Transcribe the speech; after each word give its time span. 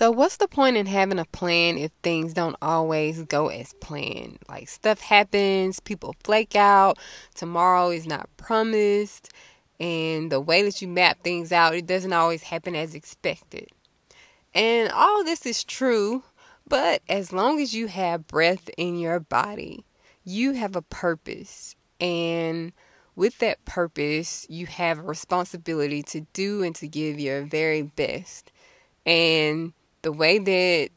So, 0.00 0.10
what's 0.10 0.38
the 0.38 0.48
point 0.48 0.78
in 0.78 0.86
having 0.86 1.18
a 1.18 1.26
plan 1.26 1.76
if 1.76 1.92
things 2.02 2.32
don't 2.32 2.56
always 2.62 3.22
go 3.24 3.48
as 3.48 3.74
planned? 3.82 4.38
Like, 4.48 4.66
stuff 4.70 4.98
happens, 4.98 5.78
people 5.78 6.16
flake 6.24 6.56
out, 6.56 6.98
tomorrow 7.34 7.90
is 7.90 8.06
not 8.06 8.34
promised, 8.38 9.30
and 9.78 10.32
the 10.32 10.40
way 10.40 10.62
that 10.62 10.80
you 10.80 10.88
map 10.88 11.18
things 11.22 11.52
out, 11.52 11.74
it 11.74 11.86
doesn't 11.86 12.14
always 12.14 12.44
happen 12.44 12.74
as 12.74 12.94
expected. 12.94 13.68
And 14.54 14.90
all 14.90 15.22
this 15.22 15.44
is 15.44 15.64
true, 15.64 16.22
but 16.66 17.02
as 17.06 17.30
long 17.30 17.60
as 17.60 17.74
you 17.74 17.86
have 17.88 18.26
breath 18.26 18.70
in 18.78 18.98
your 18.98 19.20
body, 19.20 19.84
you 20.24 20.54
have 20.54 20.76
a 20.76 20.80
purpose. 20.80 21.76
And 22.00 22.72
with 23.16 23.36
that 23.40 23.62
purpose, 23.66 24.46
you 24.48 24.64
have 24.64 24.98
a 24.98 25.02
responsibility 25.02 26.02
to 26.04 26.22
do 26.32 26.62
and 26.62 26.74
to 26.76 26.88
give 26.88 27.20
your 27.20 27.42
very 27.42 27.82
best. 27.82 28.50
And 29.04 29.74
the 30.02 30.12
way 30.12 30.38
that 30.38 30.90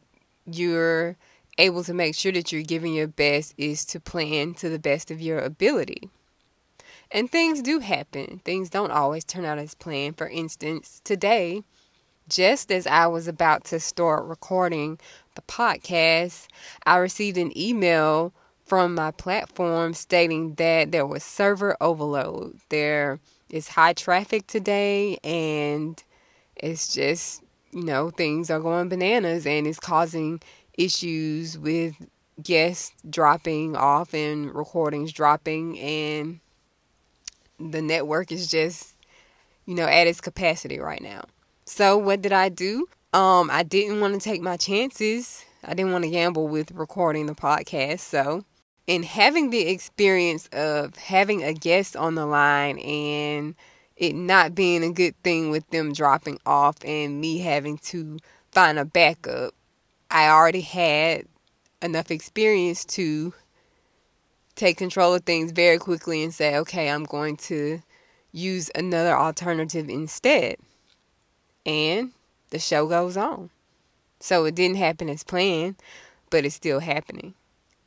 you're 0.45 1.17
able 1.57 1.83
to 1.83 1.93
make 1.93 2.15
sure 2.15 2.31
that 2.31 2.51
you're 2.51 2.63
giving 2.63 2.93
your 2.93 3.07
best 3.07 3.53
is 3.57 3.85
to 3.85 3.99
plan 3.99 4.53
to 4.55 4.69
the 4.69 4.79
best 4.79 5.11
of 5.11 5.21
your 5.21 5.39
ability. 5.39 6.09
And 7.11 7.31
things 7.31 7.61
do 7.61 7.79
happen. 7.79 8.41
Things 8.43 8.69
don't 8.69 8.91
always 8.91 9.23
turn 9.23 9.45
out 9.45 9.59
as 9.59 9.75
planned. 9.75 10.17
For 10.17 10.27
instance, 10.27 10.99
today, 11.03 11.61
just 12.27 12.71
as 12.71 12.87
I 12.87 13.05
was 13.07 13.27
about 13.27 13.65
to 13.65 13.79
start 13.79 14.25
recording 14.25 14.99
the 15.35 15.43
podcast, 15.43 16.47
I 16.85 16.97
received 16.97 17.37
an 17.37 17.55
email 17.57 18.33
from 18.65 18.95
my 18.95 19.11
platform 19.11 19.93
stating 19.93 20.55
that 20.55 20.91
there 20.91 21.05
was 21.05 21.23
server 21.23 21.77
overload. 21.81 22.59
There 22.69 23.19
is 23.49 23.67
high 23.67 23.93
traffic 23.93 24.47
today 24.47 25.17
and 25.23 26.01
it's 26.55 26.93
just 26.93 27.43
you 27.73 27.83
know, 27.83 28.09
things 28.09 28.49
are 28.49 28.59
going 28.59 28.89
bananas 28.89 29.45
and 29.45 29.67
it's 29.67 29.79
causing 29.79 30.41
issues 30.77 31.57
with 31.57 31.95
guests 32.41 32.91
dropping 33.09 33.75
off 33.75 34.13
and 34.13 34.53
recordings 34.53 35.11
dropping 35.11 35.79
and 35.79 36.39
the 37.59 37.81
network 37.81 38.31
is 38.31 38.49
just 38.49 38.95
you 39.65 39.75
know 39.75 39.85
at 39.85 40.07
its 40.07 40.19
capacity 40.19 40.79
right 40.79 41.01
now. 41.01 41.23
So 41.65 41.97
what 41.97 42.21
did 42.21 42.33
I 42.33 42.49
do? 42.49 42.87
Um 43.13 43.49
I 43.51 43.63
didn't 43.63 43.99
want 43.99 44.15
to 44.15 44.19
take 44.19 44.41
my 44.41 44.57
chances. 44.57 45.45
I 45.63 45.73
didn't 45.73 45.91
want 45.91 46.03
to 46.05 46.09
gamble 46.09 46.47
with 46.47 46.71
recording 46.71 47.27
the 47.27 47.35
podcast. 47.35 47.99
So 47.99 48.43
in 48.87 49.03
having 49.03 49.51
the 49.51 49.67
experience 49.67 50.47
of 50.47 50.95
having 50.95 51.43
a 51.43 51.53
guest 51.53 51.95
on 51.95 52.15
the 52.15 52.25
line 52.25 52.79
and 52.79 53.55
it 54.03 54.15
not 54.15 54.53
being 54.53 54.83
a 54.83 54.91
good 54.91 55.15
thing 55.23 55.49
with 55.49 55.67
them 55.69 55.93
dropping 55.93 56.37
off 56.45 56.75
and 56.83 57.21
me 57.21 57.39
having 57.39 57.77
to 57.77 58.19
find 58.51 58.77
a 58.77 58.83
backup. 58.83 59.53
I 60.11 60.27
already 60.27 60.61
had 60.61 61.25
enough 61.81 62.11
experience 62.11 62.83
to 62.85 63.33
take 64.55 64.77
control 64.77 65.13
of 65.13 65.23
things 65.23 65.53
very 65.53 65.77
quickly 65.77 66.21
and 66.21 66.33
say, 66.33 66.57
okay, 66.57 66.89
I'm 66.89 67.05
going 67.05 67.37
to 67.37 67.81
use 68.33 68.69
another 68.75 69.17
alternative 69.17 69.87
instead. 69.87 70.57
And 71.65 72.11
the 72.49 72.59
show 72.59 72.87
goes 72.87 73.15
on. 73.15 73.51
So 74.19 74.43
it 74.43 74.55
didn't 74.55 74.77
happen 74.77 75.07
as 75.07 75.23
planned, 75.23 75.75
but 76.29 76.43
it's 76.43 76.55
still 76.55 76.79
happening. 76.79 77.35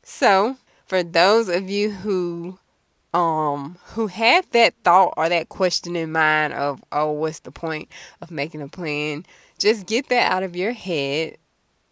So, 0.03 0.56
for 0.87 1.03
those 1.03 1.50
of 1.50 1.69
you 1.69 1.91
who 1.91 2.59
um 3.17 3.78
who 3.95 4.06
have 4.09 4.48
that 4.50 4.75
thought 4.84 5.14
or 5.17 5.28
that 5.28 5.48
question 5.48 5.97
in 5.97 6.12
mind 6.12 6.53
of 6.53 6.83
oh 6.92 7.11
what's 7.11 7.41
the 7.41 7.50
point 7.50 7.89
of 8.20 8.31
making 8.31 8.62
a 8.62 8.69
plan? 8.69 9.25
Just 9.59 9.86
get 9.86 10.09
that 10.11 10.31
out 10.31 10.42
of 10.42 10.55
your 10.55 10.72
head 10.72 11.39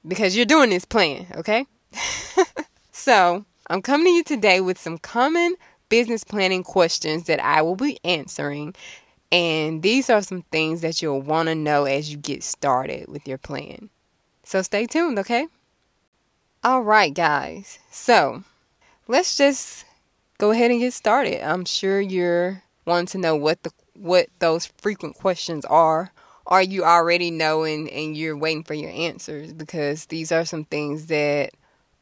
because 0.07 0.37
you're 0.37 0.47
doing 0.47 0.71
this 0.71 0.85
plan 0.85 1.27
okay? 1.37 1.67
So 2.93 3.45
i'm 3.67 3.83
coming 3.83 4.07
to 4.07 4.11
you 4.11 4.25
today 4.25 4.61
with 4.61 4.79
some 4.79 4.99
common 4.99 5.57
business 5.91 6.25
planning 6.25 6.63
questions 6.63 7.25
that 7.25 7.39
i 7.39 7.61
will 7.61 7.77
be 7.77 7.99
answering 8.03 8.75
and 9.35 9.83
these 9.83 10.09
are 10.09 10.23
some 10.23 10.43
things 10.53 10.81
that 10.83 11.03
you'll 11.03 11.21
want 11.21 11.49
to 11.49 11.57
know 11.57 11.87
as 11.87 12.11
you 12.11 12.17
get 12.17 12.45
started 12.45 13.09
with 13.09 13.27
your 13.27 13.37
plan. 13.37 13.91
So 14.45 14.63
stay 14.63 14.87
tuned 14.87 15.19
okay? 15.19 15.49
All 16.63 16.83
right 16.83 17.13
guys. 17.13 17.81
So 17.91 18.45
let's 19.09 19.37
just 19.37 19.85
go 20.39 20.51
ahead 20.51 20.71
and 20.71 20.81
get 20.81 20.93
started. 20.93 21.43
I'm 21.43 21.65
sure 21.65 22.01
you're 22.01 22.63
wanting 22.87 23.07
to 23.07 23.19
know 23.19 23.37
what 23.37 23.63
the 23.63 23.71
what 23.95 24.29
those 24.41 24.67
frequent 24.79 25.17
questions 25.17 25.65
are. 25.67 26.13
Are 26.47 26.63
you 26.63 26.85
already 26.85 27.31
knowing 27.31 27.89
and 27.91 28.17
you're 28.17 28.37
waiting 28.37 28.65
for 28.65 28.75
your 28.75 28.91
answers? 28.91 29.53
Because 29.53 30.07
these 30.07 30.31
are 30.33 30.45
some 30.45 30.65
things 30.65 31.07
that 31.07 31.51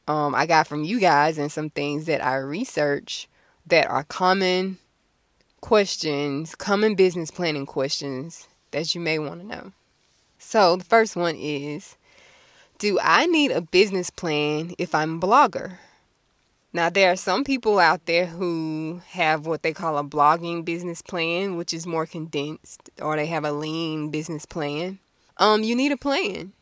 um, 0.09 0.35
I 0.35 0.47
got 0.47 0.67
from 0.67 0.85
you 0.85 0.99
guys 0.99 1.39
and 1.39 1.53
some 1.53 1.71
things 1.71 2.07
that 2.07 2.25
I 2.25 2.37
research 2.37 3.29
that 3.67 3.89
are 3.89 4.05
common 4.05 4.79
questions, 5.61 6.55
common 6.55 6.95
business 6.97 7.31
planning 7.31 7.67
questions 7.67 8.49
that 8.73 8.95
you 8.95 9.01
may 9.01 9.19
want 9.19 9.41
to 9.41 9.47
know. 9.47 9.73
So 10.39 10.77
the 10.77 10.85
first 10.85 11.15
one 11.15 11.37
is 11.37 11.97
Do 12.79 12.99
I 13.01 13.27
need 13.27 13.53
a 13.53 13.61
business 13.61 14.11
plan 14.11 14.73
if 14.77 14.95
I'm 14.95 15.19
a 15.19 15.21
blogger? 15.21 15.79
Now, 16.75 16.89
there 16.89 17.13
are 17.13 17.17
some 17.17 17.45
people 17.45 17.79
out 17.79 18.07
there 18.07 18.25
who 18.25 19.03
have 19.09 19.47
what 19.47 19.63
they 19.63 19.75
call 19.75 19.99
a 19.99 20.05
blogging 20.05 20.65
business 20.65 21.03
plan, 21.03 21.57
which 21.57 21.75
is 21.75 21.87
more 21.87 22.07
condensed, 22.07 22.89
or 23.01 23.15
they 23.17 23.27
have 23.27 23.45
a 23.45 23.53
lean 23.53 24.11
business 24.11 24.47
plan. 24.47 24.99
Um, 25.37 25.63
you 25.63 25.77
need 25.77 25.93
a 25.93 25.99
plan. 25.99 26.53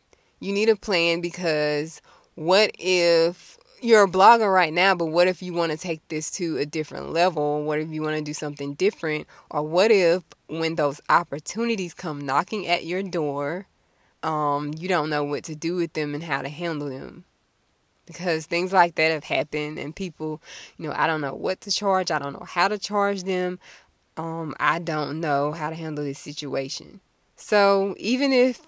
You 0.41 0.53
need 0.53 0.69
a 0.69 0.75
plan 0.75 1.21
because 1.21 2.03
what 2.35 2.73
if 2.77 3.57
you're 3.81 4.03
a 4.03 4.09
blogger 4.09 4.53
right 4.53 4.73
now, 4.73 4.97
but 4.97 5.07
what 5.07 5.29
if 5.29 5.43
you 5.43 5.53
want 5.53 5.71
to 5.71 5.79
take 5.79 6.07
this 6.09 6.31
to 6.33 6.59
a 6.59 6.67
different 6.67 7.13
level? 7.13 7.63
What 7.63 7.79
if 7.79 7.91
you 7.91 8.03
want 8.03 8.17
to 8.17 8.23
do 8.23 8.35
something 8.35 8.75
different? 8.75 9.29
Or 9.49 9.63
what 9.63 9.93
if 9.93 10.25
when 10.49 10.75
those 10.75 11.01
opportunities 11.09 11.95
come 11.95 12.21
knocking 12.21 12.67
at 12.67 12.85
your 12.85 13.03
door, 13.05 13.67
um, 14.25 14.75
you 14.77 14.89
don't 14.89 15.09
know 15.09 15.23
what 15.23 15.45
to 15.45 15.55
do 15.55 15.77
with 15.77 15.93
them 15.93 16.15
and 16.15 16.25
how 16.25 16.43
to 16.43 16.49
handle 16.49 16.89
them? 16.89 17.25
Because 18.13 18.47
things 18.47 18.73
like 18.73 18.97
that 18.97 19.11
have 19.11 19.25
happened 19.25 19.79
and 19.79 19.95
people 19.95 20.43
you 20.79 20.87
know 20.87 20.95
i 20.97 21.07
don't 21.07 21.21
know 21.21 21.35
what 21.35 21.61
to 21.61 21.71
charge 21.71 22.11
i 22.11 22.19
don't 22.19 22.33
know 22.33 22.47
how 22.47 22.69
to 22.69 22.79
charge 22.79 23.23
them. 23.23 23.59
Um 24.17 24.55
i 24.59 24.79
don't 24.79 25.21
know 25.21 25.53
how 25.53 25.71
to 25.71 25.77
handle 25.77 26.05
this 26.05 26.19
situation. 26.19 27.01
So 27.37 27.95
even 27.99 28.33
if 28.33 28.61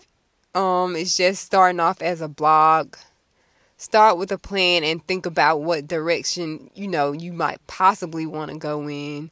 um 0.55 0.97
it's 0.97 1.17
just 1.17 1.45
starting 1.45 1.81
off 1.81 2.01
as 2.01 2.21
a 2.21 2.29
blog 2.29 2.97
start 3.77 4.17
with 4.17 4.31
a 4.31 4.39
plan 4.39 4.85
and 4.85 5.05
think 5.07 5.27
about 5.27 5.61
what 5.61 5.89
direction 5.89 6.71
you 6.75 6.87
know 6.87 7.13
you 7.13 7.33
might 7.33 7.65
possibly 7.67 8.27
want 8.27 8.51
to 8.51 8.57
go 8.57 8.89
in 8.89 9.31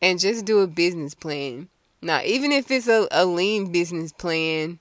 and 0.00 0.20
just 0.20 0.44
do 0.44 0.60
a 0.60 0.66
business 0.68 1.14
plan. 1.14 1.68
Now 2.00 2.22
even 2.22 2.52
if 2.52 2.70
it's 2.70 2.86
a, 2.86 3.08
a 3.10 3.26
lean 3.26 3.72
business 3.72 4.12
plan 4.12 4.78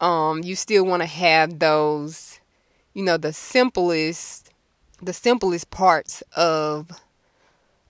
um 0.00 0.42
you 0.42 0.56
still 0.56 0.84
want 0.84 1.02
to 1.02 1.06
have 1.06 1.58
those 1.58 2.40
you 2.96 3.02
know 3.02 3.18
the 3.18 3.32
simplest 3.32 4.50
the 5.02 5.12
simplest 5.12 5.70
parts 5.70 6.22
of 6.34 6.90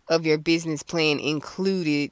of 0.08 0.26
your 0.26 0.36
business 0.36 0.82
plan 0.82 1.20
included 1.20 2.10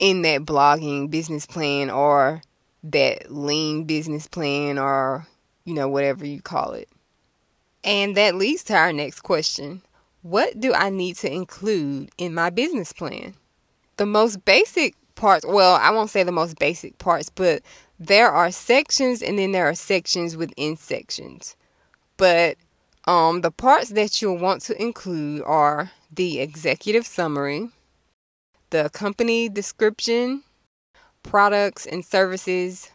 in 0.00 0.22
that 0.22 0.42
blogging 0.42 1.08
business 1.08 1.46
plan 1.46 1.88
or 1.88 2.42
that 2.82 3.30
lean 3.30 3.84
business 3.84 4.26
plan 4.26 4.78
or 4.78 5.28
you 5.64 5.72
know 5.72 5.88
whatever 5.88 6.26
you 6.26 6.42
call 6.42 6.72
it. 6.72 6.88
And 7.84 8.16
that 8.16 8.34
leads 8.34 8.64
to 8.64 8.74
our 8.74 8.92
next 8.92 9.20
question. 9.20 9.82
What 10.22 10.58
do 10.58 10.74
I 10.74 10.90
need 10.90 11.14
to 11.18 11.32
include 11.32 12.10
in 12.18 12.34
my 12.34 12.50
business 12.50 12.92
plan? 12.92 13.34
The 13.96 14.06
most 14.06 14.44
basic 14.44 14.96
parts, 15.14 15.46
well, 15.46 15.76
I 15.76 15.90
won't 15.90 16.10
say 16.10 16.24
the 16.24 16.32
most 16.32 16.58
basic 16.58 16.98
parts, 16.98 17.30
but 17.30 17.62
there 18.00 18.30
are 18.32 18.50
sections 18.50 19.22
and 19.22 19.38
then 19.38 19.52
there 19.52 19.68
are 19.68 19.74
sections 19.76 20.36
within 20.36 20.76
sections. 20.76 21.54
But 22.18 22.58
um, 23.06 23.40
the 23.40 23.50
parts 23.50 23.88
that 23.90 24.20
you'll 24.20 24.36
want 24.36 24.60
to 24.62 24.80
include 24.80 25.42
are 25.44 25.92
the 26.12 26.40
executive 26.40 27.06
summary, 27.06 27.70
the 28.68 28.90
company 28.90 29.48
description, 29.48 30.42
products 31.22 31.86
and 31.86 32.04
services, 32.04 32.90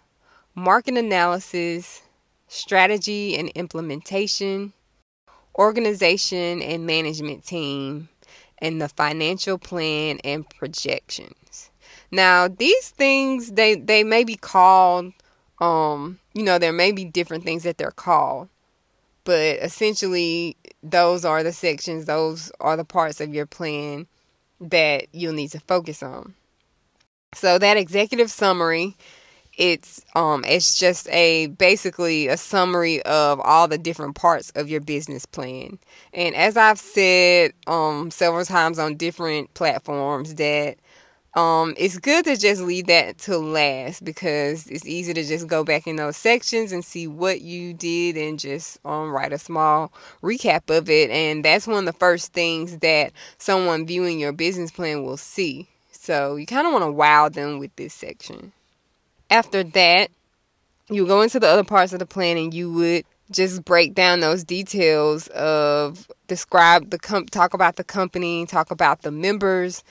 market 0.54 0.98
analysis, 0.98 2.04
strategy 2.48 3.36
and 3.36 3.50
implementation, 3.50 4.74
organization 5.58 6.62
and 6.62 6.86
management 6.86 7.44
team, 7.46 8.10
and 8.60 8.80
the 8.82 8.90
financial 8.90 9.58
plan 9.58 10.20
and 10.24 10.48
projections. 10.50 11.72
Now, 12.12 12.48
these 12.48 12.90
things 12.90 13.54
they 13.54 13.76
they 13.76 14.04
may 14.04 14.24
be 14.24 14.36
called 14.36 15.14
um, 15.60 16.20
you 16.34 16.44
know, 16.44 16.60
there 16.60 16.74
may 16.74 16.92
be 16.92 17.06
different 17.06 17.46
things 17.46 17.64
that 17.64 17.78
they're 17.78 17.92
called. 17.92 18.50
But 19.24 19.58
essentially, 19.58 20.58
those 20.82 21.24
are 21.26 21.44
the 21.44 21.54
sections, 21.54 22.06
those 22.06 22.52
are 22.60 22.76
the 22.78 22.86
parts 22.86 23.22
of 23.22 23.34
your 23.34 23.46
plan 23.46 24.08
that 24.60 25.08
you'll 25.14 25.34
need 25.34 25.52
to 25.52 25.60
focus 25.62 26.04
on. 26.04 26.34
So, 27.34 27.58
that 27.58 27.78
executive 27.78 28.30
summary 28.30 28.96
it's 29.58 30.04
um 30.16 30.44
it's 30.48 30.78
just 30.80 31.08
a 31.10 31.48
basically 31.48 32.28
a 32.28 32.38
summary 32.38 33.02
of 33.04 33.40
all 33.42 33.68
the 33.68 33.78
different 33.78 34.16
parts 34.16 34.52
of 34.56 34.70
your 34.70 34.82
business 34.82 35.26
plan. 35.26 35.78
And 36.14 36.36
as 36.36 36.58
I've 36.58 36.80
said 36.80 37.54
um 37.68 38.10
several 38.12 38.46
times 38.46 38.80
on 38.80 38.96
different 38.96 39.54
platforms 39.54 40.36
that 40.36 40.78
um 41.36 41.74
it's 41.78 41.98
good 41.98 42.26
to 42.26 42.38
just 42.38 42.62
leave 42.62 42.88
that 42.88 43.18
to 43.18 43.38
last 43.38 44.04
because 44.04 44.68
it's 44.68 44.86
easy 44.86 45.14
to 45.14 45.24
just 45.24 45.48
go 45.48 45.64
back 45.64 45.88
in 45.88 45.96
those 45.96 46.16
sections 46.16 46.72
and 46.72 46.86
see 46.86 47.08
what 47.08 47.42
you 47.42 47.74
did 47.74 48.16
and 48.18 48.40
just 48.40 48.78
um 48.86 49.10
write 49.10 49.34
a 49.34 49.38
small 49.40 49.92
recap 50.22 50.76
of 50.76 50.90
it 50.90 51.10
and 51.10 51.44
that's 51.44 51.66
one 51.66 51.80
of 51.80 51.86
the 51.86 52.00
first 52.00 52.34
things 52.34 52.78
that 52.80 53.12
someone 53.38 53.86
viewing 53.86 54.20
your 54.20 54.32
business 54.32 54.72
plan 54.72 55.04
will 55.04 55.18
see. 55.18 55.68
So 55.92 56.36
you 56.36 56.46
kind 56.46 56.68
of 56.68 56.74
want 56.74 56.84
to 56.84 56.92
wow 56.92 57.30
them 57.30 57.60
with 57.60 57.74
this 57.78 57.94
section. 57.94 58.52
After 59.30 59.64
that, 59.64 60.10
you 60.90 61.08
go 61.08 61.22
into 61.22 61.40
the 61.40 61.48
other 61.48 61.64
parts 61.64 61.94
of 61.94 62.00
the 62.00 62.06
plan 62.06 62.38
and 62.38 62.54
you 62.54 62.72
would 62.74 63.06
just 63.32 63.64
break 63.64 63.94
down 63.94 64.20
those 64.20 64.44
details 64.44 65.28
of 65.30 66.12
describe 66.28 66.90
the 66.90 67.00
comp 67.00 67.30
talk 67.30 67.54
about 67.54 67.78
the 67.78 67.84
company, 67.84 68.46
talk 68.46 68.70
about 68.70 69.02
the 69.02 69.12
members 69.12 69.84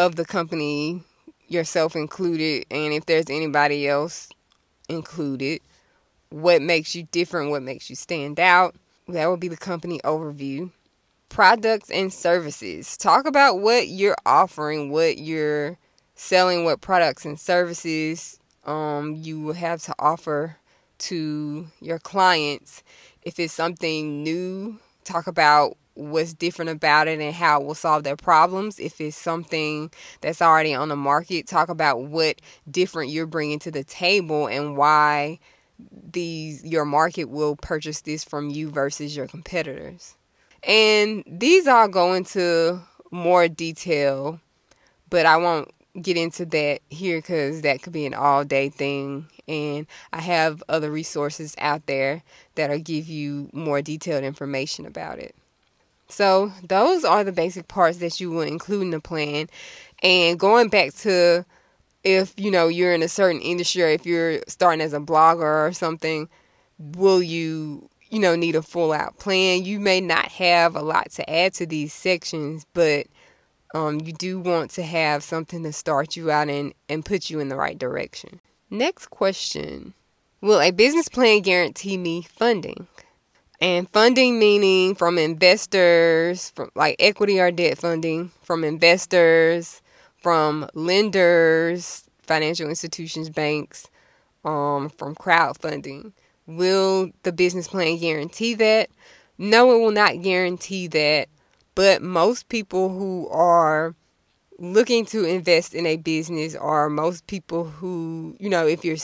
of 0.00 0.16
the 0.16 0.24
company, 0.24 1.02
yourself 1.48 1.94
included, 1.94 2.64
and 2.70 2.94
if 2.94 3.04
there's 3.04 3.28
anybody 3.28 3.86
else 3.86 4.30
included, 4.88 5.60
what 6.30 6.62
makes 6.62 6.94
you 6.94 7.02
different, 7.12 7.50
what 7.50 7.62
makes 7.62 7.90
you 7.90 7.96
stand 7.96 8.40
out. 8.40 8.74
That 9.08 9.26
would 9.26 9.40
be 9.40 9.48
the 9.48 9.58
company 9.58 10.00
overview. 10.02 10.70
Products 11.28 11.90
and 11.90 12.10
services. 12.10 12.96
Talk 12.96 13.26
about 13.26 13.60
what 13.60 13.88
you're 13.88 14.16
offering, 14.24 14.90
what 14.90 15.18
you're 15.18 15.76
selling, 16.14 16.64
what 16.64 16.80
products 16.80 17.26
and 17.26 17.38
services 17.38 18.38
um, 18.64 19.16
you 19.16 19.38
will 19.40 19.52
have 19.52 19.82
to 19.82 19.94
offer 19.98 20.56
to 20.98 21.66
your 21.80 21.98
clients. 21.98 22.82
If 23.22 23.38
it's 23.38 23.52
something 23.52 24.22
new, 24.22 24.78
talk 25.04 25.26
about 25.26 25.76
what's 26.00 26.34
different 26.34 26.70
about 26.70 27.08
it 27.08 27.20
and 27.20 27.34
how 27.34 27.60
it 27.60 27.66
will 27.66 27.74
solve 27.74 28.04
their 28.04 28.16
problems. 28.16 28.78
If 28.78 29.00
it's 29.00 29.16
something 29.16 29.90
that's 30.20 30.42
already 30.42 30.74
on 30.74 30.88
the 30.88 30.96
market, 30.96 31.46
talk 31.46 31.68
about 31.68 32.02
what 32.02 32.40
different 32.70 33.10
you're 33.10 33.26
bringing 33.26 33.58
to 33.60 33.70
the 33.70 33.84
table 33.84 34.46
and 34.46 34.76
why 34.76 35.38
these 36.12 36.64
your 36.64 36.84
market 36.84 37.24
will 37.24 37.56
purchase 37.56 38.02
this 38.02 38.24
from 38.24 38.50
you 38.50 38.70
versus 38.70 39.16
your 39.16 39.26
competitors. 39.26 40.16
And 40.62 41.24
these 41.26 41.66
all 41.66 41.88
go 41.88 42.12
into 42.12 42.80
more 43.10 43.48
detail, 43.48 44.40
but 45.08 45.26
I 45.26 45.36
won't 45.36 45.70
get 46.00 46.16
into 46.16 46.46
that 46.46 46.80
here 46.88 47.18
because 47.18 47.62
that 47.62 47.82
could 47.82 47.92
be 47.92 48.06
an 48.06 48.14
all 48.14 48.44
day 48.44 48.68
thing. 48.68 49.26
And 49.48 49.86
I 50.12 50.20
have 50.20 50.62
other 50.68 50.90
resources 50.90 51.54
out 51.58 51.86
there 51.86 52.22
that'll 52.54 52.78
give 52.78 53.08
you 53.08 53.50
more 53.52 53.82
detailed 53.82 54.22
information 54.22 54.86
about 54.86 55.18
it. 55.18 55.34
So, 56.10 56.52
those 56.66 57.04
are 57.04 57.24
the 57.24 57.32
basic 57.32 57.68
parts 57.68 57.98
that 57.98 58.20
you 58.20 58.30
will 58.30 58.42
include 58.42 58.82
in 58.82 58.90
the 58.90 59.00
plan. 59.00 59.48
And 60.02 60.38
going 60.38 60.68
back 60.68 60.94
to 60.96 61.44
if 62.02 62.32
you 62.38 62.50
know 62.50 62.68
you're 62.68 62.94
in 62.94 63.02
a 63.02 63.08
certain 63.08 63.40
industry 63.40 63.82
or 63.82 63.88
if 63.88 64.06
you're 64.06 64.40
starting 64.48 64.80
as 64.80 64.92
a 64.92 65.00
blogger 65.00 65.68
or 65.68 65.72
something, 65.72 66.28
will 66.78 67.22
you 67.22 67.88
you 68.08 68.18
know 68.18 68.36
need 68.36 68.56
a 68.56 68.62
full 68.62 68.92
out 68.92 69.18
plan? 69.18 69.64
You 69.64 69.80
may 69.80 70.00
not 70.00 70.26
have 70.32 70.76
a 70.76 70.82
lot 70.82 71.10
to 71.12 71.30
add 71.30 71.54
to 71.54 71.66
these 71.66 71.92
sections, 71.92 72.66
but 72.72 73.06
um, 73.74 74.00
you 74.00 74.12
do 74.12 74.40
want 74.40 74.70
to 74.72 74.82
have 74.82 75.22
something 75.22 75.62
to 75.62 75.72
start 75.72 76.16
you 76.16 76.30
out 76.30 76.48
in 76.48 76.74
and 76.88 77.04
put 77.04 77.30
you 77.30 77.38
in 77.38 77.48
the 77.48 77.56
right 77.56 77.78
direction. 77.78 78.40
Next 78.70 79.08
question 79.10 79.94
Will 80.40 80.60
a 80.60 80.70
business 80.70 81.08
plan 81.08 81.42
guarantee 81.42 81.98
me 81.98 82.22
funding? 82.22 82.86
And 83.60 83.88
funding 83.90 84.38
meaning 84.38 84.94
from 84.94 85.18
investors, 85.18 86.50
from 86.50 86.70
like 86.74 86.96
equity 86.98 87.40
or 87.40 87.50
debt 87.50 87.78
funding, 87.78 88.30
from 88.42 88.64
investors, 88.64 89.82
from 90.16 90.68
lenders, 90.74 92.04
financial 92.22 92.68
institutions, 92.68 93.28
banks, 93.28 93.88
um, 94.44 94.88
from 94.88 95.14
crowdfunding. 95.14 96.12
Will 96.46 97.10
the 97.22 97.32
business 97.32 97.68
plan 97.68 97.98
guarantee 97.98 98.54
that? 98.54 98.88
No, 99.36 99.72
it 99.72 99.80
will 99.80 99.90
not 99.92 100.22
guarantee 100.22 100.86
that 100.88 101.28
but 101.74 102.02
most 102.02 102.48
people 102.48 102.90
who 102.90 103.28
are 103.30 103.94
looking 104.60 105.06
to 105.06 105.24
invest 105.24 105.74
in 105.74 105.86
a 105.86 105.96
business 105.96 106.54
are 106.54 106.90
most 106.90 107.26
people 107.26 107.64
who, 107.64 108.36
you 108.38 108.50
know, 108.50 108.66
if 108.66 108.84
you're 108.84 108.98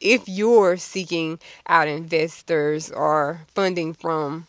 if 0.00 0.28
you're 0.28 0.76
seeking 0.76 1.38
out 1.66 1.88
investors 1.88 2.90
or 2.92 3.40
funding 3.52 3.92
from 3.92 4.46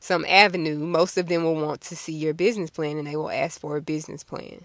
some 0.00 0.24
avenue, 0.26 0.78
most 0.78 1.18
of 1.18 1.28
them 1.28 1.44
will 1.44 1.54
want 1.54 1.82
to 1.82 1.94
see 1.94 2.12
your 2.12 2.32
business 2.34 2.70
plan 2.70 2.96
and 2.96 3.06
they 3.06 3.16
will 3.16 3.30
ask 3.30 3.60
for 3.60 3.76
a 3.76 3.82
business 3.82 4.24
plan. 4.24 4.64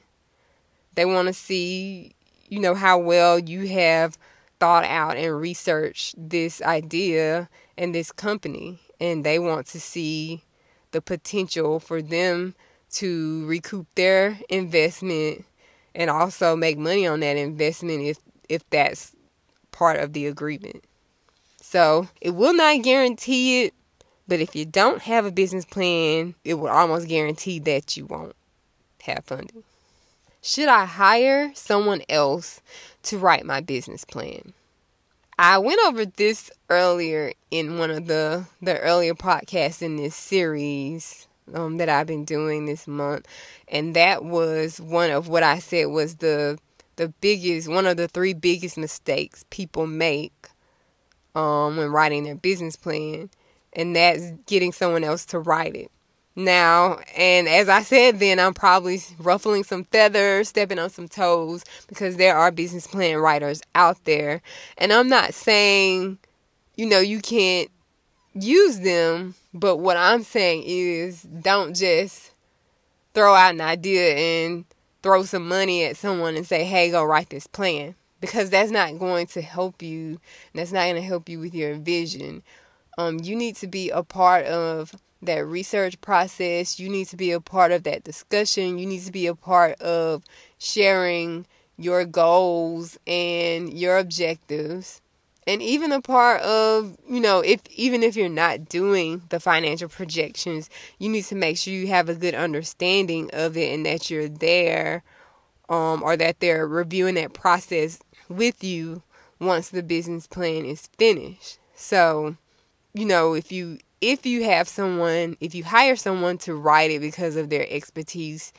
They 0.95 1.05
want 1.05 1.27
to 1.27 1.33
see, 1.33 2.13
you 2.47 2.59
know, 2.59 2.73
how 2.73 2.97
well 2.97 3.37
you 3.37 3.67
have 3.67 4.17
thought 4.59 4.85
out 4.85 5.17
and 5.17 5.39
researched 5.39 6.15
this 6.17 6.61
idea 6.61 7.49
and 7.77 7.93
this 7.93 8.11
company 8.11 8.79
and 8.99 9.23
they 9.23 9.37
want 9.37 9.67
to 9.67 9.79
see 9.79 10.41
the 10.91 11.01
potential 11.01 11.79
for 11.79 12.01
them 12.01 12.55
to 12.91 13.45
recoup 13.45 13.87
their 13.95 14.39
investment 14.49 15.45
and 15.93 16.09
also 16.09 16.55
make 16.55 16.77
money 16.77 17.07
on 17.07 17.19
that 17.21 17.37
investment 17.37 18.01
if 18.01 18.17
if 18.49 18.67
that's 18.69 19.13
part 19.71 19.99
of 19.99 20.13
the 20.13 20.25
agreement. 20.25 20.83
So, 21.61 22.07
it 22.21 22.31
will 22.31 22.53
not 22.53 22.81
guarantee 22.81 23.65
it, 23.65 23.73
but 24.27 24.39
if 24.39 24.55
you 24.55 24.63
don't 24.63 25.01
have 25.01 25.25
a 25.25 25.31
business 25.31 25.65
plan, 25.65 26.35
it 26.45 26.53
will 26.53 26.69
almost 26.69 27.09
guarantee 27.09 27.59
that 27.59 27.97
you 27.97 28.05
won't 28.05 28.35
have 29.03 29.25
funding. 29.25 29.63
Should 30.41 30.69
I 30.69 30.85
hire 30.85 31.51
someone 31.55 32.03
else 32.07 32.61
to 33.03 33.17
write 33.17 33.45
my 33.45 33.59
business 33.59 34.05
plan? 34.05 34.53
I 35.37 35.57
went 35.57 35.79
over 35.85 36.05
this 36.05 36.49
earlier 36.69 37.33
in 37.51 37.77
one 37.77 37.91
of 37.91 38.07
the 38.07 38.45
the 38.61 38.79
earlier 38.79 39.13
podcasts 39.13 39.81
in 39.81 39.97
this 39.97 40.15
series 40.15 41.26
um, 41.53 41.77
that 41.77 41.89
I've 41.89 42.07
been 42.07 42.25
doing 42.25 42.65
this 42.65 42.87
month, 42.87 43.27
and 43.67 43.95
that 43.95 44.23
was 44.23 44.79
one 44.79 45.11
of 45.11 45.27
what 45.27 45.43
I 45.43 45.59
said 45.59 45.85
was 45.85 46.17
the 46.17 46.57
the 46.95 47.09
biggest 47.21 47.67
one 47.67 47.85
of 47.85 47.97
the 47.97 48.07
three 48.07 48.33
biggest 48.33 48.77
mistakes 48.77 49.45
people 49.49 49.85
make 49.87 50.49
um, 51.35 51.77
when 51.77 51.89
writing 51.89 52.23
their 52.23 52.35
business 52.35 52.75
plan, 52.75 53.29
and 53.73 53.95
that's 53.95 54.31
getting 54.47 54.71
someone 54.71 55.03
else 55.03 55.25
to 55.27 55.39
write 55.39 55.75
it 55.75 55.91
now. 56.37 56.99
And 57.17 57.49
as 57.49 57.67
I 57.67 57.81
said 57.81 58.19
then, 58.19 58.39
I'm 58.39 58.53
probably 58.53 59.01
ruffling 59.19 59.63
some 59.63 59.83
feathers, 59.85 60.49
stepping 60.49 60.79
on 60.79 60.89
some 60.89 61.07
toes 61.07 61.63
because 61.87 62.15
there 62.15 62.37
are 62.37 62.51
business 62.51 62.87
plan 62.87 63.17
writers 63.17 63.61
out 63.75 64.03
there. 64.05 64.41
And 64.77 64.93
I'm 64.93 65.09
not 65.09 65.33
saying, 65.33 66.19
you 66.75 66.85
know, 66.85 66.99
you 66.99 67.19
can't 67.19 67.69
use 68.33 68.79
them, 68.79 69.35
but 69.59 69.77
what 69.77 69.97
I'm 69.97 70.23
saying 70.23 70.63
is 70.65 71.23
don't 71.23 71.75
just 71.75 72.33
throw 73.13 73.33
out 73.33 73.53
an 73.53 73.61
idea 73.61 74.15
and 74.15 74.65
throw 75.01 75.23
some 75.23 75.47
money 75.47 75.83
at 75.85 75.97
someone 75.97 76.35
and 76.35 76.45
say, 76.45 76.63
hey, 76.63 76.91
go 76.91 77.03
write 77.03 77.29
this 77.29 77.47
plan. 77.47 77.95
Because 78.19 78.49
that's 78.49 78.71
not 78.71 78.97
going 78.97 79.27
to 79.27 79.41
help 79.41 79.81
you. 79.81 80.19
That's 80.55 80.71
not 80.71 80.85
going 80.85 80.95
to 80.95 81.01
help 81.01 81.29
you 81.29 81.39
with 81.39 81.53
your 81.53 81.75
vision. 81.75 82.41
Um, 82.97 83.19
you 83.19 83.35
need 83.35 83.55
to 83.57 83.67
be 83.67 83.91
a 83.91 84.01
part 84.01 84.45
of 84.45 84.95
that 85.21 85.45
research 85.45 86.01
process. 86.01 86.79
You 86.79 86.89
need 86.89 87.05
to 87.09 87.17
be 87.17 87.31
a 87.31 87.39
part 87.39 87.71
of 87.71 87.83
that 87.83 88.03
discussion. 88.03 88.79
You 88.79 88.87
need 88.87 89.03
to 89.03 89.11
be 89.11 89.27
a 89.27 89.35
part 89.35 89.79
of 89.81 90.23
sharing 90.57 91.45
your 91.77 92.05
goals 92.05 92.97
and 93.05 93.71
your 93.71 93.97
objectives. 93.99 95.01
And 95.47 95.61
even 95.61 95.93
a 95.93 96.01
part 96.01 96.41
of, 96.41 96.97
you 97.09 97.21
know, 97.21 97.39
if 97.39 97.61
even 97.73 98.03
if 98.03 98.17
you're 98.17 98.27
not 98.27 98.67
doing 98.67 99.21
the 99.29 99.39
financial 99.39 99.87
projections, 99.87 100.69
you 100.99 101.07
need 101.07 101.23
to 101.25 101.35
make 101.35 101.57
sure 101.57 101.73
you 101.73 101.87
have 101.87 102.09
a 102.09 102.15
good 102.15 102.35
understanding 102.35 103.29
of 103.31 103.55
it 103.55 103.73
and 103.73 103.85
that 103.85 104.11
you're 104.11 104.27
there 104.27 105.03
um, 105.69 106.03
or 106.03 106.17
that 106.17 106.41
they're 106.41 106.67
reviewing 106.67 107.15
that 107.15 107.33
process 107.33 107.99
with 108.27 108.61
you 108.61 109.01
once 109.39 109.69
the 109.69 109.83
business 109.83 110.27
plan 110.27 110.65
is 110.65 110.87
finished. 110.97 111.59
So, 111.75 112.35
you 112.93 113.05
know, 113.05 113.33
if 113.33 113.49
you 113.49 113.79
if 114.01 114.25
you 114.25 114.43
have 114.43 114.67
someone, 114.67 115.37
if 115.39 115.55
you 115.55 115.63
hire 115.63 115.95
someone 115.95 116.37
to 116.39 116.55
write 116.55 116.91
it 116.91 116.99
because 116.99 117.37
of 117.37 117.49
their 117.49 117.65
expertise 117.69 118.51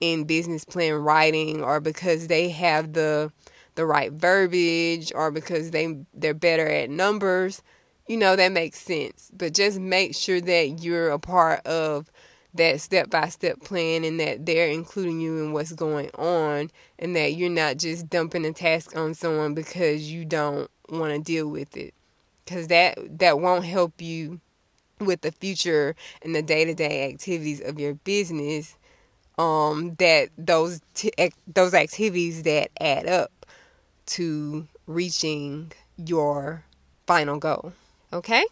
in 0.00 0.24
business 0.24 0.64
plan 0.64 0.94
writing 0.94 1.62
or 1.62 1.80
because 1.80 2.28
they 2.28 2.48
have 2.50 2.92
the 2.92 3.32
the 3.74 3.86
right 3.86 4.12
verbiage 4.12 5.12
or 5.14 5.30
because 5.30 5.70
they 5.70 5.98
they're 6.14 6.34
better 6.34 6.66
at 6.66 6.90
numbers, 6.90 7.62
you 8.06 8.16
know, 8.16 8.36
that 8.36 8.52
makes 8.52 8.80
sense. 8.80 9.30
But 9.32 9.54
just 9.54 9.78
make 9.78 10.14
sure 10.14 10.40
that 10.40 10.82
you're 10.82 11.10
a 11.10 11.18
part 11.18 11.66
of 11.66 12.10
that 12.54 12.80
step 12.80 13.10
by 13.10 13.28
step 13.28 13.60
plan 13.60 14.04
and 14.04 14.18
that 14.18 14.44
they're 14.44 14.68
including 14.68 15.20
you 15.20 15.38
in 15.38 15.52
what's 15.52 15.72
going 15.72 16.10
on 16.16 16.70
and 16.98 17.14
that 17.14 17.34
you're 17.34 17.48
not 17.48 17.76
just 17.76 18.10
dumping 18.10 18.44
a 18.44 18.52
task 18.52 18.96
on 18.96 19.14
someone 19.14 19.54
because 19.54 20.10
you 20.10 20.24
don't 20.24 20.70
want 20.88 21.12
to 21.12 21.20
deal 21.20 21.46
with 21.48 21.76
it 21.76 21.94
because 22.44 22.66
that 22.66 22.98
that 23.18 23.38
won't 23.40 23.64
help 23.64 24.00
you 24.00 24.40
with 24.98 25.20
the 25.22 25.32
future 25.32 25.94
and 26.22 26.34
the 26.34 26.42
day-to-day 26.42 27.08
activities 27.08 27.60
of 27.60 27.78
your 27.78 27.94
business 27.94 28.76
um 29.38 29.94
that 29.98 30.28
those 30.36 30.80
t- 30.94 31.12
those 31.46 31.72
activities 31.72 32.42
that 32.42 32.70
add 32.80 33.06
up 33.06 33.30
to 34.10 34.66
reaching 34.86 35.72
your 35.96 36.64
final 37.06 37.38
goal 37.38 37.72
okay 38.12 38.44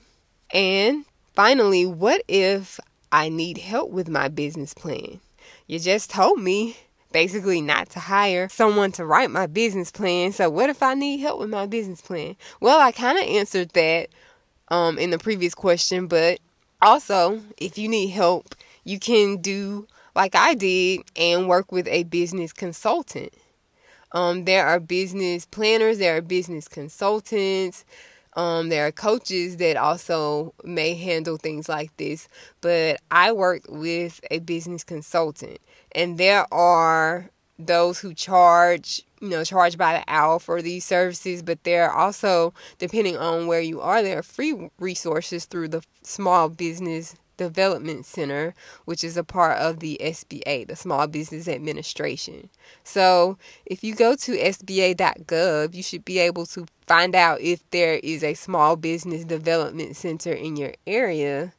and 0.52 1.04
finally 1.34 1.86
what 1.86 2.22
if 2.28 2.80
I 3.10 3.28
need 3.28 3.58
help 3.58 3.90
with 3.90 4.08
my 4.08 4.28
business 4.28 4.74
plan. 4.74 5.20
You 5.66 5.78
just 5.78 6.10
told 6.10 6.40
me 6.40 6.76
basically 7.12 7.60
not 7.60 7.88
to 7.90 8.00
hire 8.00 8.48
someone 8.50 8.92
to 8.92 9.04
write 9.04 9.30
my 9.30 9.46
business 9.46 9.90
plan. 9.90 10.32
So 10.32 10.50
what 10.50 10.68
if 10.68 10.82
I 10.82 10.94
need 10.94 11.18
help 11.18 11.40
with 11.40 11.48
my 11.48 11.66
business 11.66 12.02
plan? 12.02 12.36
Well, 12.60 12.80
I 12.80 12.92
kind 12.92 13.18
of 13.18 13.24
answered 13.24 13.70
that 13.70 14.08
um, 14.68 14.98
in 14.98 15.10
the 15.10 15.18
previous 15.18 15.54
question, 15.54 16.06
but 16.06 16.38
also 16.82 17.40
if 17.56 17.78
you 17.78 17.88
need 17.88 18.08
help, 18.08 18.54
you 18.84 18.98
can 18.98 19.38
do 19.38 19.86
like 20.14 20.34
I 20.34 20.54
did 20.54 21.00
and 21.16 21.48
work 21.48 21.72
with 21.72 21.88
a 21.88 22.02
business 22.04 22.52
consultant. 22.52 23.32
Um, 24.12 24.44
there 24.44 24.66
are 24.66 24.80
business 24.80 25.46
planners, 25.46 25.98
there 25.98 26.16
are 26.16 26.22
business 26.22 26.66
consultants, 26.68 27.84
um, 28.34 28.68
there 28.68 28.86
are 28.86 28.92
coaches 28.92 29.56
that 29.56 29.76
also 29.76 30.54
may 30.64 30.94
handle 30.94 31.36
things 31.36 31.68
like 31.68 31.94
this, 31.96 32.28
but 32.60 33.00
I 33.10 33.32
worked 33.32 33.68
with 33.68 34.20
a 34.30 34.38
business 34.38 34.84
consultant, 34.84 35.58
and 35.92 36.18
there 36.18 36.46
are 36.54 37.30
those 37.58 37.98
who 37.98 38.14
charge, 38.14 39.02
you 39.20 39.28
know, 39.28 39.44
charge 39.44 39.76
by 39.76 39.94
the 39.94 40.04
hour 40.06 40.38
for 40.38 40.62
these 40.62 40.84
services, 40.84 41.42
but 41.42 41.64
there 41.64 41.90
are 41.90 41.96
also, 42.06 42.54
depending 42.78 43.16
on 43.16 43.46
where 43.46 43.60
you 43.60 43.80
are, 43.80 44.02
there 44.02 44.18
are 44.18 44.22
free 44.22 44.70
resources 44.78 45.44
through 45.44 45.68
the 45.68 45.82
Small 46.02 46.48
Business 46.48 47.16
Development 47.38 48.04
Center, 48.04 48.54
which 48.84 49.02
is 49.02 49.16
a 49.16 49.24
part 49.24 49.56
of 49.56 49.80
the 49.80 49.98
SBA, 50.02 50.68
the 50.68 50.76
Small 50.76 51.06
Business 51.06 51.48
Administration. 51.48 52.50
So, 52.84 53.38
if 53.64 53.82
you 53.82 53.94
go 53.94 54.14
to 54.14 54.36
SBA.gov, 54.36 55.74
you 55.74 55.82
should 55.82 56.04
be 56.04 56.18
able 56.18 56.44
to 56.46 56.66
find 56.86 57.14
out 57.14 57.40
if 57.40 57.68
there 57.70 57.94
is 58.02 58.22
a 58.22 58.34
Small 58.34 58.76
Business 58.76 59.24
Development 59.24 59.96
Center 59.96 60.32
in 60.32 60.56
your 60.56 60.74
area, 60.86 61.54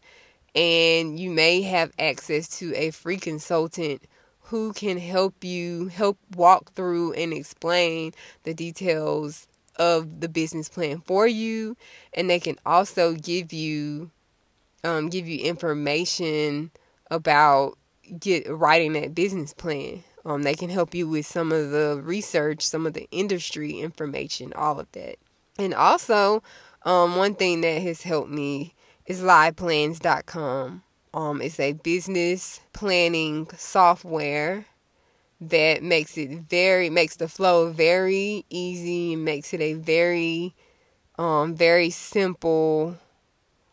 and 0.54 1.20
you 1.20 1.32
may 1.32 1.64
have 1.64 1.92
access 1.98 2.48
to 2.60 2.76
a 2.76 2.92
free 2.92 3.18
consultant 3.18 4.04
who 4.50 4.74
can 4.74 4.98
help 4.98 5.44
you 5.44 5.88
help 5.88 6.18
walk 6.36 6.74
through 6.74 7.14
and 7.14 7.34
explain 7.34 8.12
the 8.44 8.54
details 8.54 9.48
of 9.76 10.20
the 10.20 10.28
business 10.28 10.68
plan 10.68 11.02
for 11.06 11.28
you 11.28 11.78
and 12.14 12.30
they 12.30 12.40
can 12.40 12.58
also 12.66 13.14
give 13.14 13.54
you 13.54 14.10
um, 14.84 15.10
give 15.10 15.28
you 15.28 15.40
information 15.40 16.72
about 17.12 17.78
get 18.20 18.50
writing 18.50 18.94
that 18.94 19.14
business 19.16 19.54
plan. 19.54 20.04
Um, 20.26 20.44
they 20.44 20.56
can 20.56 20.70
help 20.70 20.94
you 20.94 21.08
with 21.08 21.26
some 21.26 21.52
of 21.52 21.72
the 21.72 22.02
research, 22.04 22.62
some 22.62 22.86
of 22.86 22.94
the 22.94 23.08
industry 23.12 23.80
information, 23.80 24.54
all 24.54 24.80
of 24.80 24.92
that. 24.92 25.16
And 25.58 25.74
also, 25.74 26.44
um, 26.84 27.16
one 27.16 27.36
thing 27.36 27.62
that 27.62 27.82
has 27.82 28.02
helped 28.02 28.30
me 28.30 28.74
is 29.06 29.22
liveplans.com. 29.22 30.84
Um, 31.14 31.42
it's 31.42 31.60
a 31.60 31.74
business 31.74 32.60
planning 32.74 33.48
software 33.58 34.66
that 35.42 35.82
makes 35.82 36.18
it 36.18 36.30
very 36.50 36.90
makes 36.90 37.16
the 37.16 37.28
flow 37.28 37.72
very 37.72 38.46
easy 38.50 39.14
and 39.14 39.24
makes 39.24 39.54
it 39.54 39.62
a 39.62 39.74
very 39.74 40.54
um 41.18 41.56
very 41.56 41.90
simple 41.90 42.98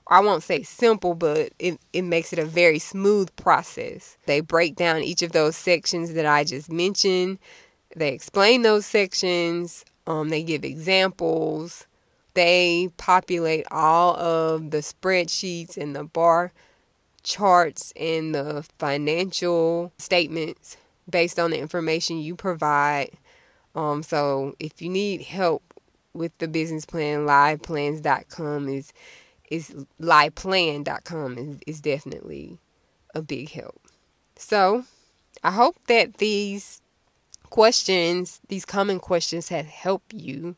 I 0.09 0.21
won't 0.21 0.43
say 0.43 0.63
simple, 0.63 1.15
but 1.15 1.53
it, 1.59 1.81
it 1.93 2.03
makes 2.03 2.33
it 2.33 2.39
a 2.39 2.45
very 2.45 2.79
smooth 2.79 3.35
process. 3.37 4.17
They 4.27 4.41
break 4.41 4.77
down 4.77 5.03
each 5.03 5.23
of 5.23 5.33
those 5.33 5.57
sections 5.57 6.13
that 6.15 6.27
I 6.27 6.45
just 6.45 6.71
mentioned. 6.71 7.39
They 7.97 8.13
explain 8.13 8.63
those 8.63 8.87
sections. 8.87 9.85
Um, 10.07 10.29
they 10.29 10.43
give 10.45 10.65
examples. 10.65 11.87
They 12.35 12.91
populate 12.99 13.67
all 13.71 14.15
of 14.17 14.71
the 14.71 14.79
spreadsheets 14.79 15.77
and 15.77 15.97
the 15.97 16.05
bar 16.05 16.53
charts 17.23 17.93
and 17.97 18.35
the 18.35 18.65
financial 18.79 19.93
statements 19.99 20.77
based 21.11 21.41
on 21.41 21.51
the 21.51 21.59
information 21.59 22.19
you 22.19 22.37
provide. 22.37 23.11
Um, 23.75 24.03
so 24.03 24.55
if 24.61 24.81
you 24.81 24.89
need 24.89 25.23
help 25.23 25.63
with 26.15 26.37
the 26.39 26.47
business 26.47 26.85
plan, 26.85 27.27
liveplans.com 27.27 28.69
is 28.69 28.93
is 29.51 29.75
liveplan.com 30.01 31.39
is, 31.39 31.59
is 31.67 31.81
definitely 31.81 32.59
a 33.15 33.23
big 33.23 33.51
help. 33.51 33.81
So 34.37 34.85
I 35.43 35.51
hope 35.53 35.77
that 35.87 36.19
these 36.19 36.81
questions, 37.51 38.41
these 38.49 38.65
common 38.65 39.01
questions, 39.01 39.49
have 39.49 39.67
helped 39.67 40.13
you 40.13 40.57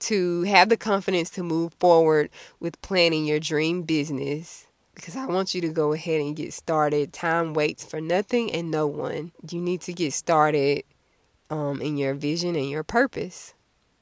to 0.00 0.42
have 0.42 0.68
the 0.68 0.76
confidence 0.76 1.30
to 1.30 1.42
move 1.42 1.74
forward 1.74 2.30
with 2.60 2.80
planning 2.82 3.26
your 3.26 3.40
dream 3.40 3.82
business. 3.82 4.66
Because 4.94 5.16
I 5.16 5.26
want 5.26 5.54
you 5.54 5.60
to 5.60 5.68
go 5.68 5.92
ahead 5.92 6.20
and 6.20 6.34
get 6.34 6.52
started. 6.52 7.12
Time 7.12 7.54
waits 7.54 7.84
for 7.84 8.00
nothing 8.00 8.50
and 8.52 8.70
no 8.70 8.86
one. 8.86 9.32
You 9.48 9.60
need 9.60 9.80
to 9.82 9.92
get 9.92 10.12
started 10.12 10.82
um, 11.50 11.80
in 11.80 11.96
your 11.96 12.14
vision 12.14 12.56
and 12.56 12.68
your 12.68 12.82
purpose. 12.82 13.54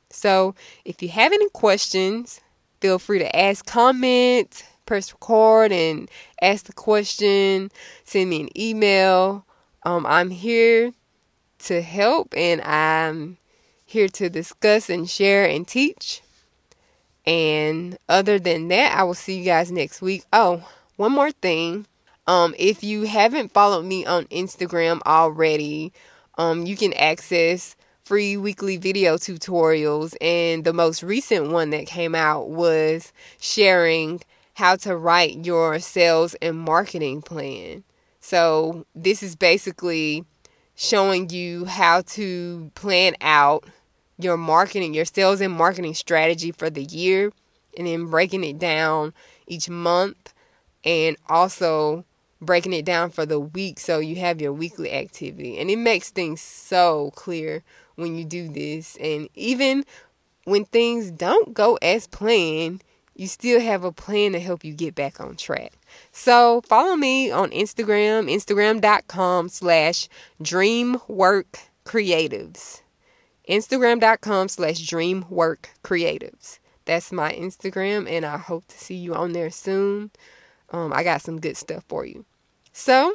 So, 0.08 0.54
if 0.84 1.02
you 1.02 1.08
have 1.10 1.32
any 1.32 1.50
questions, 1.50 2.40
feel 2.80 2.98
free 2.98 3.18
to 3.18 3.36
ask, 3.36 3.64
comment, 3.66 4.64
press 4.86 5.12
record, 5.12 5.72
and 5.72 6.10
ask 6.40 6.66
the 6.66 6.72
question. 6.72 7.70
Send 8.04 8.30
me 8.30 8.42
an 8.42 8.58
email. 8.58 9.44
Um, 9.84 10.06
I'm 10.06 10.30
here 10.30 10.92
to 11.60 11.82
help, 11.82 12.34
and 12.36 12.60
I'm 12.62 13.38
here 13.84 14.08
to 14.08 14.28
discuss 14.28 14.90
and 14.90 15.08
share 15.08 15.48
and 15.48 15.66
teach. 15.66 16.22
And 17.26 17.98
other 18.08 18.38
than 18.38 18.68
that, 18.68 18.96
I 18.96 19.02
will 19.04 19.14
see 19.14 19.38
you 19.38 19.44
guys 19.44 19.72
next 19.72 20.00
week. 20.00 20.24
Oh, 20.32 20.68
one 20.96 21.12
more 21.12 21.32
thing. 21.32 21.86
Um, 22.26 22.54
if 22.58 22.82
you 22.82 23.02
haven't 23.02 23.52
followed 23.52 23.84
me 23.84 24.04
on 24.04 24.24
Instagram 24.26 25.00
already, 25.06 25.92
um, 26.38 26.66
you 26.66 26.76
can 26.76 26.92
access 26.94 27.76
free 28.06 28.36
weekly 28.36 28.76
video 28.76 29.16
tutorials. 29.16 30.14
And 30.20 30.64
the 30.64 30.72
most 30.72 31.02
recent 31.02 31.50
one 31.50 31.70
that 31.70 31.86
came 31.86 32.14
out 32.14 32.48
was 32.48 33.12
sharing 33.40 34.22
how 34.54 34.76
to 34.76 34.96
write 34.96 35.44
your 35.44 35.80
sales 35.80 36.34
and 36.40 36.56
marketing 36.56 37.20
plan. 37.20 37.82
So, 38.20 38.86
this 38.94 39.22
is 39.22 39.36
basically 39.36 40.24
showing 40.76 41.30
you 41.30 41.64
how 41.64 42.02
to 42.02 42.70
plan 42.74 43.14
out 43.20 43.64
your 44.18 44.36
marketing, 44.36 44.94
your 44.94 45.04
sales 45.04 45.40
and 45.40 45.52
marketing 45.52 45.94
strategy 45.94 46.52
for 46.52 46.70
the 46.70 46.84
year, 46.84 47.32
and 47.76 47.86
then 47.86 48.06
breaking 48.06 48.44
it 48.44 48.58
down 48.58 49.14
each 49.46 49.68
month, 49.68 50.32
and 50.84 51.16
also 51.28 52.04
breaking 52.40 52.72
it 52.72 52.84
down 52.84 53.10
for 53.10 53.26
the 53.26 53.40
week 53.40 53.78
so 53.78 53.98
you 53.98 54.16
have 54.16 54.40
your 54.40 54.52
weekly 54.52 54.92
activity. 54.92 55.58
And 55.58 55.70
it 55.70 55.76
makes 55.76 56.10
things 56.10 56.40
so 56.40 57.12
clear 57.14 57.62
when 57.96 58.16
you 58.16 58.24
do 58.24 58.48
this. 58.48 58.96
And 58.96 59.28
even 59.34 59.84
when 60.44 60.64
things 60.64 61.10
don't 61.10 61.52
go 61.52 61.76
as 61.82 62.06
planned, 62.06 62.84
you 63.14 63.26
still 63.26 63.60
have 63.60 63.82
a 63.82 63.92
plan 63.92 64.32
to 64.32 64.40
help 64.40 64.64
you 64.64 64.72
get 64.72 64.94
back 64.94 65.20
on 65.20 65.36
track. 65.36 65.72
So 66.12 66.60
follow 66.62 66.96
me 66.96 67.30
on 67.30 67.50
Instagram, 67.50 68.32
instagram.com 68.32 69.48
slash 69.48 70.08
dreamworkcreatives. 70.42 72.82
Instagram.com 73.48 74.48
slash 74.48 74.80
dreamworkcreatives. 74.80 76.58
That's 76.84 77.12
my 77.12 77.32
Instagram, 77.32 78.08
and 78.08 78.24
I 78.24 78.36
hope 78.36 78.66
to 78.68 78.78
see 78.78 78.94
you 78.94 79.14
on 79.14 79.32
there 79.32 79.50
soon. 79.50 80.12
Um, 80.70 80.92
I 80.92 81.02
got 81.02 81.22
some 81.22 81.40
good 81.40 81.56
stuff 81.56 81.84
for 81.88 82.04
you. 82.04 82.24
So, 82.72 83.14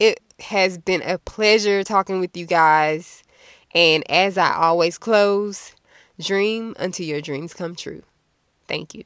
it 0.00 0.20
has 0.40 0.78
been 0.78 1.02
a 1.02 1.18
pleasure 1.18 1.84
talking 1.84 2.20
with 2.20 2.36
you 2.36 2.46
guys. 2.46 3.22
And 3.74 4.08
as 4.10 4.38
I 4.38 4.54
always 4.54 4.98
close, 4.98 5.74
dream 6.20 6.74
until 6.78 7.06
your 7.06 7.20
dreams 7.20 7.54
come 7.54 7.74
true. 7.74 8.02
Thank 8.68 8.94
you. 8.94 9.04